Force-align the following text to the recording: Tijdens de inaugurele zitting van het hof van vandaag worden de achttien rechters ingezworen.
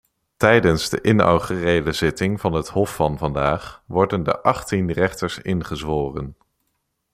Tijdens 0.37 0.89
de 0.89 1.01
inaugurele 1.01 1.91
zitting 1.91 2.39
van 2.41 2.53
het 2.53 2.69
hof 2.69 2.95
van 2.95 3.17
vandaag 3.17 3.83
worden 3.87 4.23
de 4.23 4.41
achttien 4.41 4.91
rechters 4.91 5.37
ingezworen. 5.39 6.37